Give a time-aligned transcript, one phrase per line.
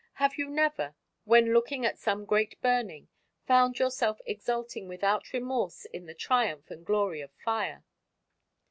[0.15, 0.95] Have you never,
[1.25, 3.07] when looking at some great burning,
[3.45, 7.83] found yourself exulting without remorse in the triumph and glory of fire?